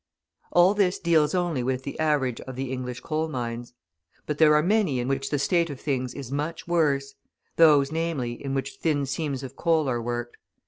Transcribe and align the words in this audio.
All 0.51 0.73
this 0.73 0.97
deals 0.97 1.35
only 1.35 1.61
with 1.61 1.83
the 1.83 1.99
average 1.99 2.41
of 2.41 2.55
the 2.55 2.71
English 2.71 3.01
coal 3.01 3.27
mines. 3.27 3.73
But 4.25 4.39
there 4.39 4.55
are 4.55 4.63
many 4.63 4.99
in 4.99 5.07
which 5.07 5.29
the 5.29 5.37
state 5.37 5.69
of 5.69 5.79
things 5.79 6.15
is 6.15 6.31
much 6.31 6.67
worse, 6.67 7.13
those, 7.57 7.91
namely, 7.91 8.43
in 8.43 8.55
which 8.55 8.77
thin 8.81 9.05
seams 9.05 9.43
of 9.43 9.55
coal 9.55 9.87
are 9.87 10.01
worked. 10.01 10.37